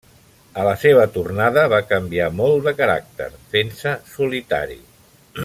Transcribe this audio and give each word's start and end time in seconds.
A 0.61 0.63
la 0.67 0.71
seva 0.83 1.03
tornada, 1.17 1.65
va 1.73 1.81
canviar 1.91 2.31
molt 2.39 2.65
de 2.69 2.75
caràcter, 2.81 3.29
fent-se 3.53 3.95
solitari. 4.17 4.81